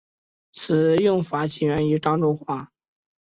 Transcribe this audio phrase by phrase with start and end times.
[0.51, 2.73] 此用法起源于漳州话。